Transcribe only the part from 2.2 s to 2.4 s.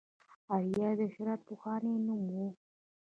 و